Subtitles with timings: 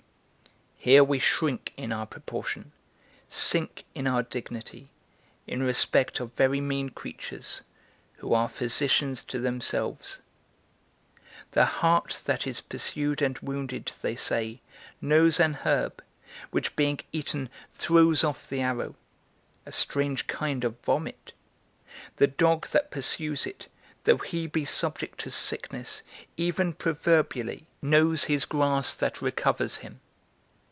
[0.83, 2.71] Here we shrink in our proportion,
[3.29, 4.89] sink in our dignity,
[5.45, 7.61] in respect of very mean creatures,
[8.13, 10.21] who are physicians to themselves.
[11.51, 14.59] The hart that is pursued and wounded, they say,
[14.99, 16.03] knows an herb,
[16.49, 18.95] which being eaten throws off the arrow:
[19.67, 21.33] a strange kind of vomit.
[22.15, 23.67] The dog that pursues it,
[24.05, 26.01] though he be subject to sickness,
[26.37, 29.99] even proverbially, knows his grass that recovers him.